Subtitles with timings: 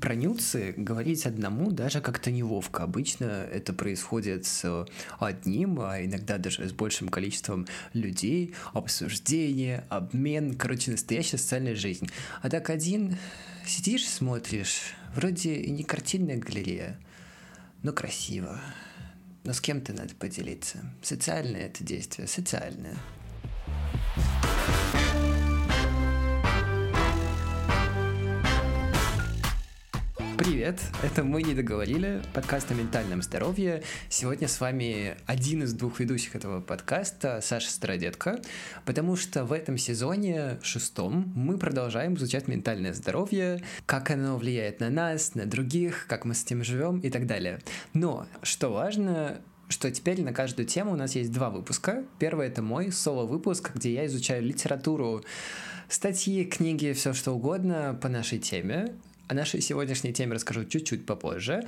[0.00, 2.82] Про нюцы говорить одному даже как-то неловко.
[2.82, 4.86] Обычно это происходит с
[5.18, 12.08] одним, а иногда даже с большим количеством людей, обсуждение, обмен, короче, настоящая социальная жизнь.
[12.42, 13.16] А так один
[13.66, 16.98] сидишь, смотришь, вроде и не картинная галерея,
[17.82, 18.60] но красиво.
[19.44, 20.90] Но с кем-то надо поделиться.
[21.02, 22.96] Социальное это действие, социальное.
[30.44, 33.82] Привет, это «Мы не договорили», подкаст о ментальном здоровье.
[34.10, 38.38] Сегодня с вами один из двух ведущих этого подкаста, Саша Стародетко,
[38.84, 44.90] потому что в этом сезоне, шестом, мы продолжаем изучать ментальное здоровье, как оно влияет на
[44.90, 47.60] нас, на других, как мы с этим живем и так далее.
[47.94, 52.04] Но, что важно, что теперь на каждую тему у нас есть два выпуска.
[52.18, 55.24] Первый— это мой соло-выпуск, где я изучаю литературу,
[55.88, 58.94] статьи, книги, все что угодно по нашей теме.
[59.26, 61.64] О нашей сегодняшней теме расскажу чуть-чуть попозже.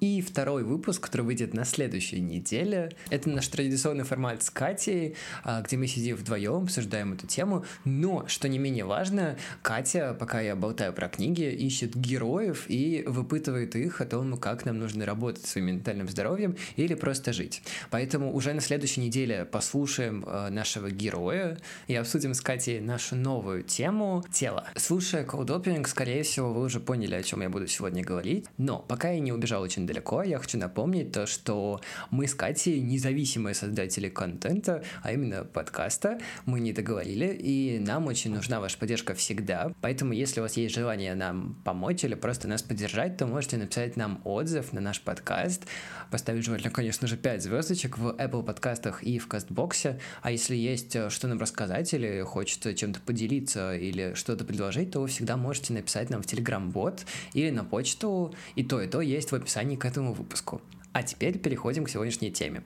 [0.00, 5.60] И второй выпуск, который выйдет на следующей неделе, это наш традиционный формат с Катей, а,
[5.60, 7.66] где мы сидим вдвоем, обсуждаем эту тему.
[7.84, 13.76] Но, что не менее важно, Катя, пока я болтаю про книги, ищет героев и выпытывает
[13.76, 17.62] их о том, как нам нужно работать своим ментальным здоровьем или просто жить.
[17.90, 23.64] Поэтому уже на следующей неделе послушаем а, нашего героя и обсудим с Катей нашу новую
[23.64, 24.66] тему— тело.
[24.76, 28.46] Слушая Opening, скорее всего, вы уже поняли, о чем я буду сегодня говорить.
[28.56, 32.80] Но пока я не убежал очень далеко, я хочу напомнить то, что мы с Катей
[32.80, 36.20] независимые создатели контента, а именно подкаста.
[36.46, 39.72] Мы не договорили, и нам очень нужна ваша поддержка всегда.
[39.80, 43.96] Поэтому, если у вас есть желание нам помочь или просто нас поддержать, то можете написать
[43.96, 45.66] нам отзыв на наш подкаст,
[46.10, 49.98] поставить желательно, конечно же, 5 звездочек в Apple подкастах и в Кастбоксе.
[50.22, 55.00] А если есть э, что нам рассказать или хочется чем-то поделиться или что-то предложить, то
[55.00, 58.34] вы всегда можете написать нам в Telegram-бот или на почту.
[58.54, 60.62] И то, и то есть в описании к этому выпуску.
[60.92, 62.62] А теперь переходим к сегодняшней теме.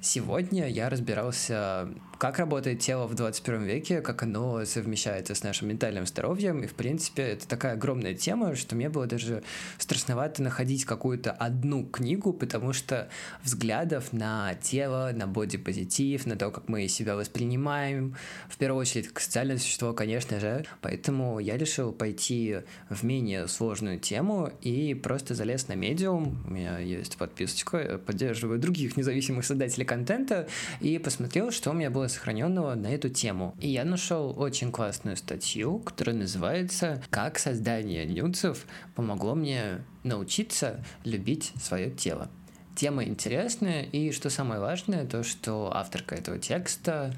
[0.00, 1.88] Сегодня я разбирался
[2.22, 6.62] как работает тело в 21 веке, как оно совмещается с нашим ментальным здоровьем.
[6.62, 9.42] И, в принципе, это такая огромная тема, что мне было даже
[9.78, 13.08] страшновато находить какую-то одну книгу, потому что
[13.42, 18.14] взглядов на тело, на бодипозитив, на то, как мы себя воспринимаем,
[18.48, 20.64] в первую очередь, как социальное существо, конечно же.
[20.80, 26.40] Поэтому я решил пойти в менее сложную тему и просто залез на медиум.
[26.46, 30.46] У меня есть подписочка, я поддерживаю других независимых создателей контента
[30.78, 33.54] и посмотрел, что у меня было сохраненного на эту тему.
[33.60, 41.52] И я нашел очень классную статью, которая называется «Как создание нюцев помогло мне научиться любить
[41.60, 42.30] свое тело».
[42.74, 47.14] Тема интересная, и что самое важное, то, что авторка этого текста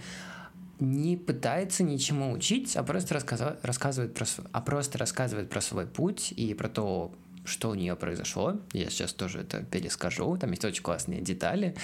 [0.80, 6.32] не пытается ничему учить, а просто рассказывает, рассказывает про, а просто рассказывает про свой путь
[6.32, 7.12] и про то,
[7.44, 8.58] что у нее произошло.
[8.72, 11.74] Я сейчас тоже это перескажу, там есть очень классные детали.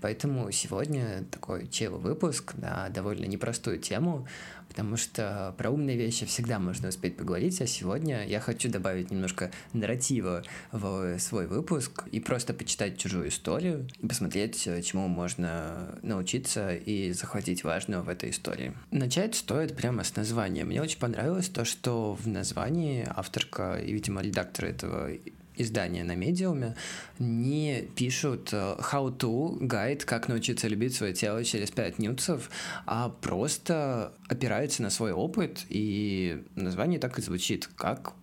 [0.00, 4.26] Поэтому сегодня такой чевый выпуск на довольно непростую тему,
[4.70, 9.50] потому что про умные вещи всегда можно успеть поговорить, а сегодня я хочу добавить немножко
[9.72, 17.10] нарратива в свой выпуск и просто почитать чужую историю и посмотреть, чему можно научиться и
[17.10, 18.72] захватить важного в этой истории.
[18.92, 20.64] Начать стоит прямо с названия.
[20.64, 25.10] Мне очень понравилось то, что в названии авторка и, видимо, редактор этого
[25.60, 26.76] издания на медиуме
[27.18, 32.50] не пишут э, how to, гайд, как научиться любить свое тело через 5 нюцев,
[32.86, 38.14] а просто опираются на свой опыт, и название так и звучит, как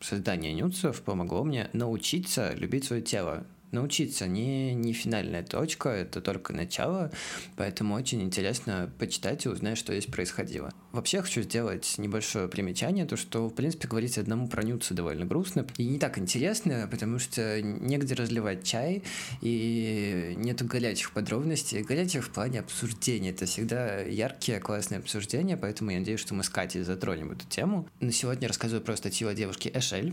[0.00, 6.52] создание нюцев помогло мне научиться любить свое тело научиться, не, не финальная точка, это только
[6.52, 7.10] начало,
[7.56, 10.72] поэтому очень интересно почитать и узнать, что здесь происходило.
[10.92, 15.66] Вообще хочу сделать небольшое примечание, то что, в принципе, говорить одному про нюцы довольно грустно
[15.78, 19.02] и не так интересно, потому что негде разливать чай
[19.40, 25.98] и нету горячих подробностей, горячих в плане обсуждения, это всегда яркие, классные обсуждения, поэтому я
[25.98, 27.88] надеюсь, что мы с Катей затронем эту тему.
[28.00, 30.12] На сегодня рассказываю про статью о девушке Эшель,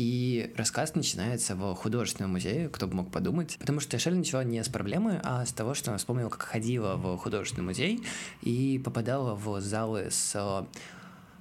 [0.00, 3.58] и рассказ начинается в художественном музее, кто бы мог подумать.
[3.60, 6.96] Потому что Эшель начала не с проблемы, а с того, что она вспомнила, как ходила
[6.96, 8.02] в художественный музей
[8.40, 10.66] и попадала в залы с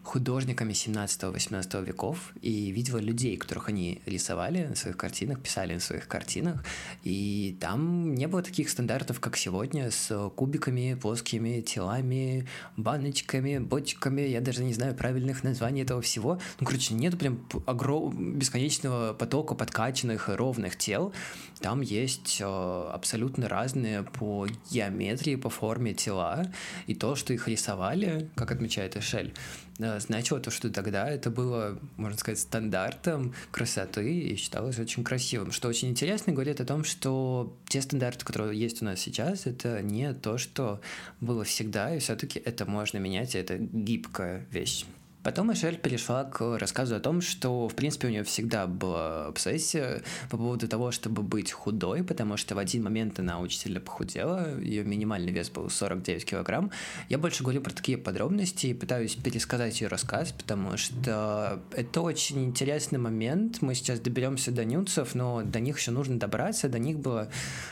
[0.04, 6.08] художниками 17-18 веков и видела людей, которых они рисовали на своих картинах, писали на своих
[6.08, 6.64] картинах.
[7.04, 12.48] И там не было таких стандартов, как сегодня, с кубиками, плоскими телами,
[12.78, 14.22] баночками, бочками.
[14.22, 16.40] Я даже не знаю правильных названий этого всего.
[16.60, 18.40] Ну, короче, нет прям огром...
[18.40, 21.14] бесконечного потока подкачанных ровных тел.
[21.60, 26.46] Там есть э, абсолютно разные по геометрии, по форме тела.
[26.88, 29.34] И то, что их рисовали, как отмечает Эшель,
[29.80, 35.52] значило то, что тогда это было, можно сказать, стандартом красоты и считалось очень красивым.
[35.52, 39.82] Что очень интересно, говорит о том, что те стандарты, которые есть у нас сейчас, это
[39.82, 40.82] не то, что
[41.22, 44.86] было всегда, и все-таки это можно менять, и это гибкая вещь.
[45.24, 50.02] Потом Эшель перешла к рассказу о том, что, в принципе, у нее всегда была обсессия
[50.30, 54.58] по поводу того, чтобы быть худой, потому что в один момент она очень сильно похудела,
[54.60, 56.72] ее минимальный вес был 49 килограмм.
[57.10, 62.46] Я больше говорю про такие подробности и пытаюсь пересказать ее рассказ, потому что это очень
[62.46, 63.62] интересный момент.
[63.62, 66.70] Мы сейчас доберемся до нюцев, но до них еще нужно добраться.
[66.70, 67.30] До них было,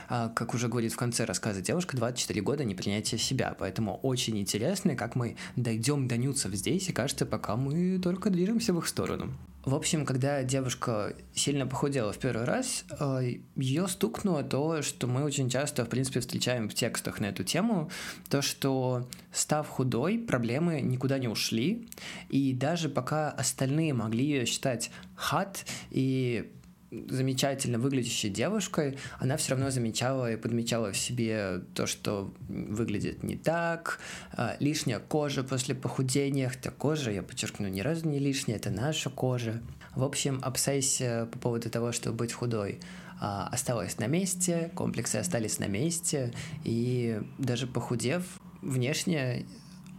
[0.09, 3.55] а, как уже говорит в конце рассказа девушка, 24 года непринятия себя.
[3.57, 8.73] Поэтому очень интересно, как мы дойдем до нюцев здесь, и кажется, пока мы только движемся
[8.73, 9.31] в их сторону.
[9.63, 15.23] В общем, когда девушка сильно похудела в первый раз, э, ее стукнуло то, что мы
[15.23, 17.91] очень часто, в принципе, встречаем в текстах на эту тему,
[18.29, 21.87] то, что став худой, проблемы никуда не ушли,
[22.29, 26.49] и даже пока остальные могли ее считать хат и
[26.91, 33.35] замечательно выглядящей девушкой, она все равно замечала и подмечала в себе то, что выглядит не
[33.35, 33.99] так,
[34.33, 39.09] а, лишняя кожа после похудения, хотя кожа, я подчеркну, ни разу не лишняя, это наша
[39.09, 39.61] кожа.
[39.95, 42.79] В общем, обсессия по поводу того, чтобы быть худой,
[43.19, 46.33] а, осталась на месте, комплексы остались на месте,
[46.63, 48.23] и даже похудев,
[48.61, 49.45] внешне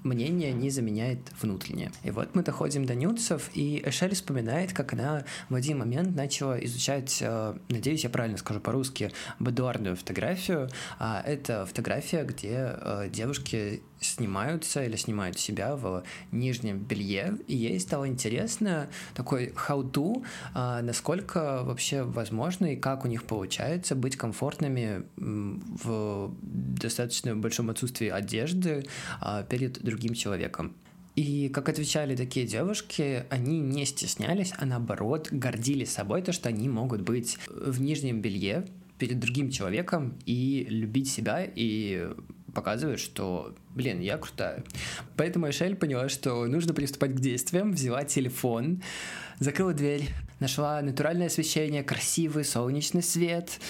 [0.03, 1.93] мнение не заменяет внутреннее.
[2.03, 6.59] И вот мы доходим до нюцев, и Эшель вспоминает, как она в один момент начала
[6.65, 10.69] изучать, э, надеюсь, я правильно скажу по-русски, бедуарную фотографию.
[10.99, 17.81] А это фотография, где э, девушки снимаются или снимают себя в нижнем белье, и ей
[17.81, 20.25] стало интересно такой how-to,
[20.55, 28.09] а, насколько вообще возможно и как у них получается быть комфортными в достаточно большом отсутствии
[28.09, 28.85] одежды
[29.21, 30.75] а, перед другим человеком.
[31.17, 36.69] И как отвечали такие девушки, они не стеснялись, а наоборот гордились собой, то, что они
[36.69, 38.67] могут быть в нижнем белье
[38.99, 42.08] перед другим человеком и любить себя и
[42.55, 44.64] показывает, что, блин, я крутая.
[45.17, 48.82] Поэтому Эшель поняла, что нужно приступать к действиям, взяла телефон,
[49.38, 50.08] закрыла дверь,
[50.41, 53.61] нашла натуральное освещение, красивый солнечный свет,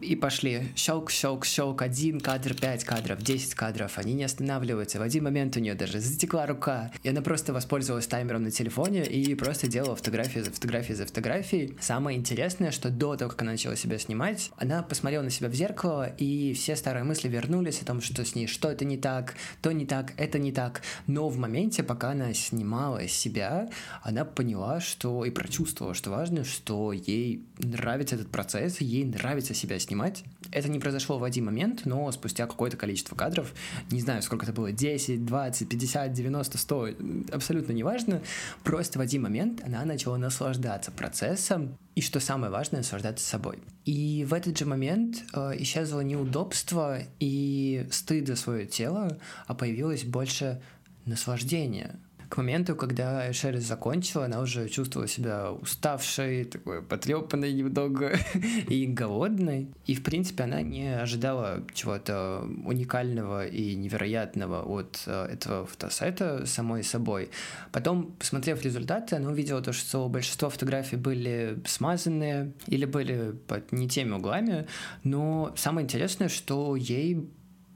[0.00, 0.68] и пошли.
[0.76, 1.82] Щелк, щелк, щелк.
[1.82, 3.98] Один кадр, пять кадров, десять кадров.
[3.98, 4.98] Они не останавливаются.
[4.98, 6.92] В один момент у нее даже затекла рука.
[7.02, 11.76] И она просто воспользовалась таймером на телефоне и просто делала фотографии за фотографией за фотографией.
[11.80, 15.54] Самое интересное, что до того, как она начала себя снимать, она посмотрела на себя в
[15.54, 19.34] зеркало, и все старые мысли вернулись о том, что с ней что это не так,
[19.62, 20.82] то не так, это не так.
[21.06, 23.68] Но в моменте, пока она снимала себя,
[24.02, 29.78] она поняла, что и прочувствовала, что важно, что ей нравится этот процесс, ей нравится себя
[29.78, 30.24] снимать снимать.
[30.52, 33.52] Это не произошло в один момент, но спустя какое-то количество кадров,
[33.90, 36.88] не знаю, сколько это было, 10, 20, 50, 90, 100,
[37.32, 38.22] абсолютно неважно,
[38.64, 43.58] просто в один момент она начала наслаждаться процессом, и что самое важное, наслаждаться собой.
[43.84, 50.04] И в этот же момент э, исчезло неудобство и стыд за свое тело, а появилось
[50.04, 50.60] больше
[51.06, 58.18] наслаждения– к моменту, когда Шерри закончила, она уже чувствовала себя уставшей, такой потрепанной немного
[58.68, 59.68] и голодной.
[59.86, 66.84] И, в принципе, она не ожидала чего-то уникального и невероятного от э, этого фотосета самой
[66.84, 67.30] собой.
[67.72, 73.88] Потом, посмотрев результаты, она увидела то, что большинство фотографий были смазанные или были под не
[73.88, 74.66] теми углами,
[75.02, 77.28] но самое интересное, что ей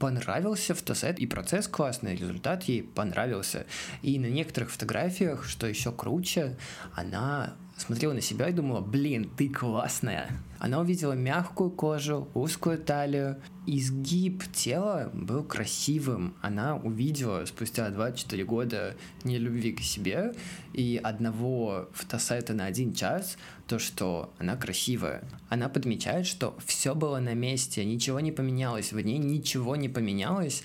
[0.03, 3.65] понравился фотосет, и процесс классный, результат ей понравился.
[4.01, 6.57] И на некоторых фотографиях, что еще круче,
[6.93, 10.29] она смотрела на себя и думала, блин, ты классная.
[10.59, 16.35] Она увидела мягкую кожу, узкую талию, изгиб тела был красивым.
[16.41, 20.33] Она увидела спустя 24 года нелюбви к себе
[20.73, 25.23] и одного фотосета на один час то, что она красивая.
[25.49, 30.63] Она подмечает, что все было на месте, ничего не поменялось, в ней ничего не поменялось,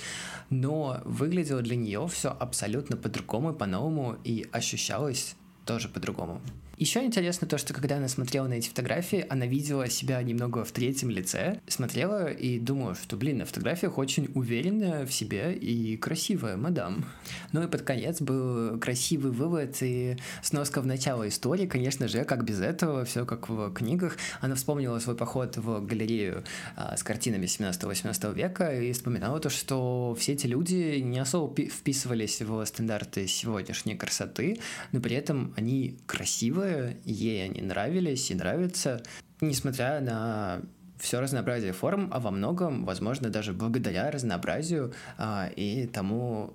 [0.50, 6.40] но выглядело для нее все абсолютно по-другому, по-новому и ощущалось тоже по-другому.
[6.78, 10.70] Еще интересно то, что когда она смотрела на эти фотографии, она видела себя немного в
[10.70, 16.56] третьем лице, смотрела и думала, что, блин, на фотографиях очень уверенная в себе и красивая
[16.56, 17.04] мадам.
[17.50, 22.44] Ну и под конец был красивый вывод и сноска в начало истории, конечно же, как
[22.44, 24.16] без этого, все как в книгах.
[24.40, 26.44] Она вспомнила свой поход в галерею
[26.76, 32.40] а, с картинами 17-18 века и вспоминала то, что все эти люди не особо вписывались
[32.40, 34.60] в стандарты сегодняшней красоты,
[34.92, 39.02] но при этом они красивые, красивые, ей они нравились и нравятся,
[39.40, 40.60] несмотря на
[40.98, 46.54] все разнообразие форм, а во многом, возможно, даже благодаря разнообразию а, и тому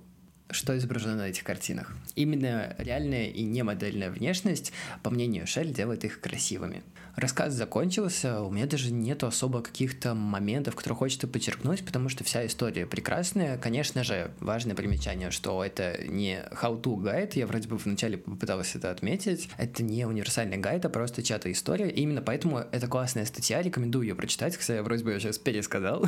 [0.49, 1.95] что изображено на этих картинах.
[2.15, 4.71] Именно реальная и не модельная внешность,
[5.01, 6.83] по мнению Шель, делает их красивыми.
[7.15, 12.43] Рассказ закончился, у меня даже нету особо каких-то моментов, которые хочется подчеркнуть, потому что вся
[12.47, 13.59] история прекрасная.
[13.59, 18.89] Конечно же, важное примечание, что это не how-to гайд, я вроде бы вначале попыталась это
[18.89, 23.61] отметить, это не универсальный гайд, а просто чья-то история, и именно поэтому это классная статья,
[23.61, 26.07] рекомендую ее прочитать, кстати, я вроде бы ее сейчас пересказал,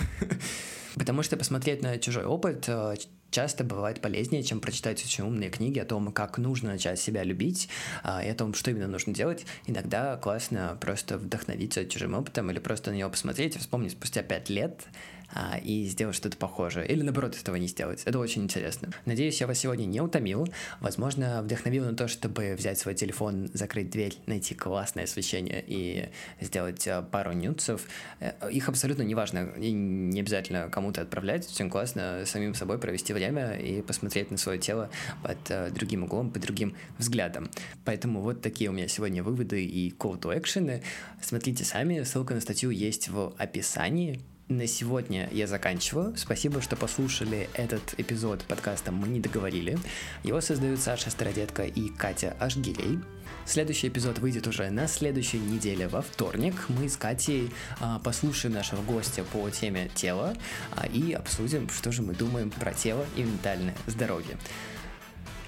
[0.96, 2.96] потому что посмотреть на чужой опыт э,
[3.32, 7.70] часто бывает полезнее, чем прочитать очень умные книги о том, как нужно начать себя любить
[8.03, 9.46] а, и о том, что именно нужно делать.
[9.65, 14.50] Иногда классно просто вдохновиться чужим опытом или просто на него посмотреть и вспомнить спустя пять
[14.50, 14.86] лет,
[15.34, 16.88] а, и сделать что-то похожее.
[16.88, 18.03] Или наоборот, этого не сделать.
[18.05, 18.89] Это очень интересно.
[19.05, 20.48] Надеюсь, я вас сегодня не утомил.
[20.79, 26.10] Возможно, вдохновил на то, чтобы взять свой телефон, закрыть дверь, найти классное освещение и
[26.41, 27.88] сделать а, пару нюцев.
[28.20, 31.50] Э, их абсолютно не важно и не обязательно кому-то отправлять.
[31.50, 34.89] Очень классно самим собой провести время и посмотреть на свое тело
[35.24, 37.50] под а, другим углом, под другим взглядом.
[37.84, 40.84] Поэтому вот такие у меня сегодня выводы и call to action.
[41.22, 46.16] Смотрите сами, ссылка на статью есть в описании на сегодня я заканчиваю.
[46.18, 49.78] Спасибо, что послушали этот эпизод подкаста «Мы не договорили».
[50.24, 53.00] Его создают Саша Стародетка и Катя Ашгирей.
[53.46, 56.66] Следующий эпизод выйдет уже на следующей неделе во вторник.
[56.70, 60.36] Мы с Катей а, послушаем нашего гостя по теме тела
[60.72, 64.38] а, и обсудим, что же мы думаем про тело и ментальное здоровье.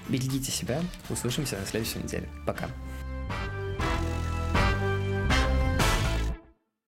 [0.08, 0.82] Берегите себя.
[1.08, 2.28] Услышимся на следующей неделе.
[2.46, 2.68] Пока.